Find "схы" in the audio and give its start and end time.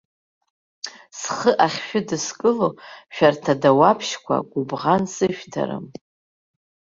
1.19-1.51